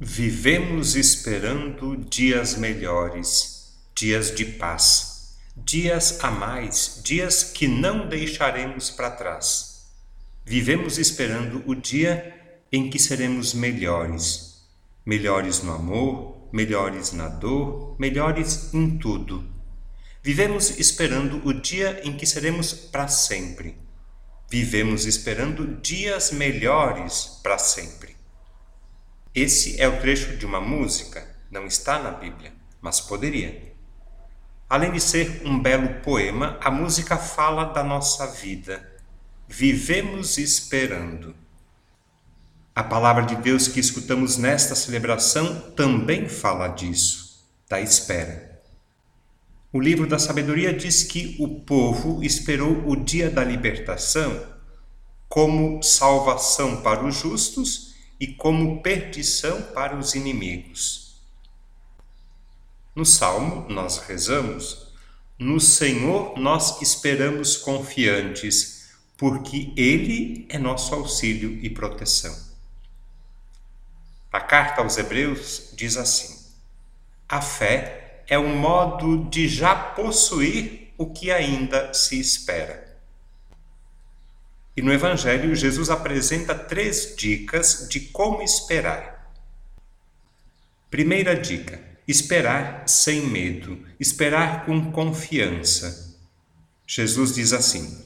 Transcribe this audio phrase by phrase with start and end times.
[0.00, 9.10] Vivemos esperando dias melhores, dias de paz, dias a mais, dias que não deixaremos para
[9.10, 9.88] trás.
[10.44, 14.68] Vivemos esperando o dia em que seremos melhores,
[15.04, 19.44] melhores no amor, melhores na dor, melhores em tudo.
[20.22, 23.76] Vivemos esperando o dia em que seremos para sempre.
[24.48, 28.17] Vivemos esperando dias melhores para sempre.
[29.34, 33.74] Esse é o trecho de uma música, não está na Bíblia, mas poderia.
[34.68, 38.86] Além de ser um belo poema, a música fala da nossa vida.
[39.46, 41.34] Vivemos esperando.
[42.74, 48.60] A palavra de Deus que escutamos nesta celebração também fala disso, da espera.
[49.72, 54.46] O livro da sabedoria diz que o povo esperou o dia da libertação
[55.28, 57.87] como salvação para os justos
[58.20, 61.16] e como perdição para os inimigos.
[62.94, 64.92] No salmo, nós rezamos:
[65.38, 72.36] No Senhor nós esperamos confiantes, porque Ele é nosso auxílio e proteção.
[74.32, 76.44] A carta aos Hebreus diz assim:
[77.28, 82.87] A fé é um modo de já possuir o que ainda se espera.
[84.78, 89.34] E no Evangelho, Jesus apresenta três dicas de como esperar.
[90.88, 96.16] Primeira dica: esperar sem medo, esperar com confiança.
[96.86, 98.04] Jesus diz assim: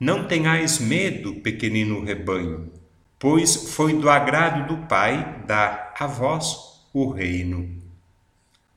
[0.00, 2.72] Não tenhais medo, pequenino rebanho,
[3.16, 7.80] pois foi do agrado do Pai dar a vós o reino.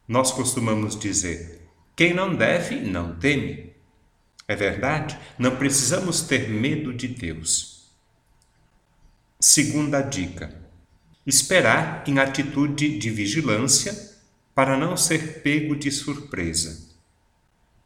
[0.08, 3.75] Nós costumamos dizer: quem não deve, não teme.
[4.48, 5.18] É verdade?
[5.40, 7.90] Não precisamos ter medo de Deus.
[9.40, 10.54] Segunda dica:
[11.26, 14.14] esperar em atitude de vigilância
[14.54, 16.94] para não ser pego de surpresa.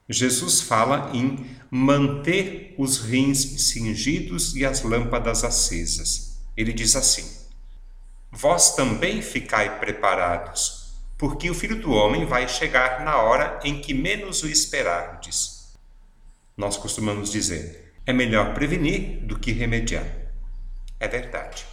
[0.08, 6.40] Jesus fala em manter os rins cingidos e as lâmpadas acesas.
[6.58, 7.26] Ele diz assim:
[8.32, 13.94] Vós também ficai preparados, porque o filho do homem vai chegar na hora em que
[13.94, 15.59] menos o esperardes.
[16.60, 20.06] Nós costumamos dizer: é melhor prevenir do que remediar.
[21.00, 21.66] É verdade.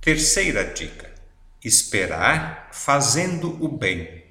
[0.00, 1.08] Terceira dica:
[1.64, 4.24] esperar fazendo o bem.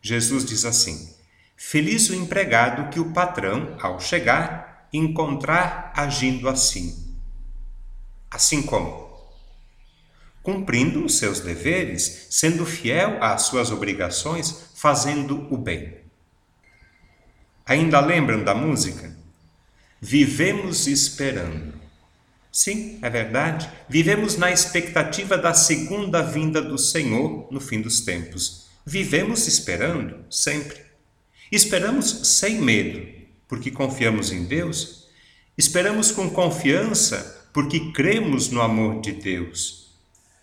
[0.00, 1.14] Jesus diz assim:
[1.54, 7.14] Feliz o empregado que o patrão, ao chegar, encontrar agindo assim.
[8.30, 9.10] Assim como?
[10.42, 16.00] Cumprindo os seus deveres, sendo fiel às suas obrigações, fazendo o bem.
[17.70, 19.16] Ainda lembram da música?
[20.00, 21.72] Vivemos esperando.
[22.50, 23.70] Sim, é verdade.
[23.88, 28.66] Vivemos na expectativa da segunda vinda do Senhor no fim dos tempos.
[28.84, 30.80] Vivemos esperando sempre.
[31.52, 33.06] Esperamos sem medo,
[33.46, 35.06] porque confiamos em Deus.
[35.56, 39.94] Esperamos com confiança, porque cremos no amor de Deus.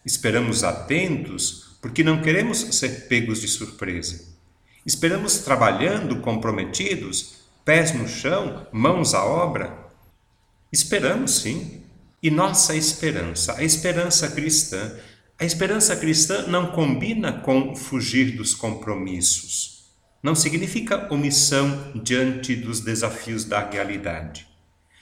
[0.05, 4.36] Esperamos atentos, porque não queremos ser pegos de surpresa.
[4.87, 9.77] Esperamos trabalhando, comprometidos, pés no chão, mãos à obra?
[10.71, 11.83] Esperamos sim.
[12.23, 14.97] E nossa esperança, a esperança cristã,
[15.37, 19.91] a esperança cristã não combina com fugir dos compromissos.
[20.23, 24.47] Não significa omissão diante dos desafios da realidade.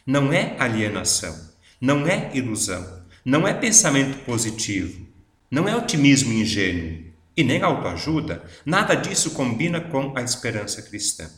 [0.04, 1.40] Não é alienação,
[1.80, 5.06] não é ilusão, não é pensamento positivo,
[5.50, 7.05] não é otimismo ingênuo,
[7.36, 11.30] e nem autoajuda, nada disso combina com a esperança cristã.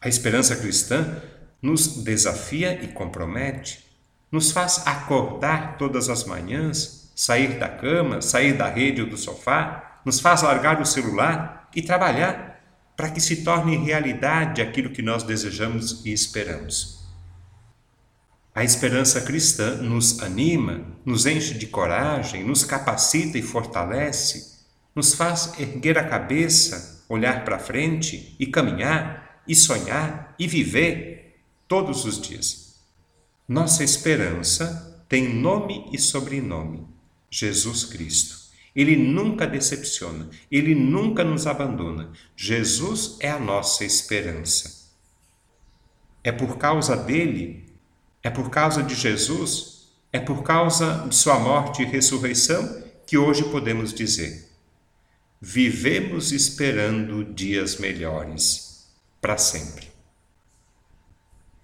[0.00, 1.22] A esperança cristã
[1.62, 3.84] nos desafia e compromete,
[4.30, 10.00] nos faz acordar todas as manhãs, sair da cama, sair da rede ou do sofá,
[10.04, 12.60] nos faz largar o celular e trabalhar
[12.96, 17.02] para que se torne realidade aquilo que nós desejamos e esperamos.
[18.54, 24.53] A esperança cristã nos anima, nos enche de coragem, nos capacita e fortalece
[24.94, 32.04] nos faz erguer a cabeça, olhar para frente e caminhar e sonhar e viver todos
[32.04, 32.82] os dias.
[33.48, 36.86] Nossa esperança tem nome e sobrenome:
[37.30, 38.44] Jesus Cristo.
[38.74, 42.10] Ele nunca decepciona, ele nunca nos abandona.
[42.34, 44.92] Jesus é a nossa esperança.
[46.24, 47.66] É por causa dele,
[48.22, 53.44] é por causa de Jesus, é por causa de sua morte e ressurreição que hoje
[53.50, 54.48] podemos dizer:
[55.46, 58.88] vivemos esperando dias melhores
[59.20, 59.93] para sempre.